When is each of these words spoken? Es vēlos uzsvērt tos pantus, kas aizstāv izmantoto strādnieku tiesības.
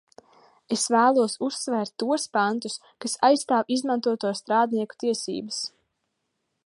Es 0.75 0.85
vēlos 0.93 1.35
uzsvērt 1.47 1.93
tos 2.03 2.25
pantus, 2.37 2.79
kas 3.05 3.15
aizstāv 3.29 3.69
izmantoto 3.77 4.33
strādnieku 4.41 4.99
tiesības. 5.05 5.61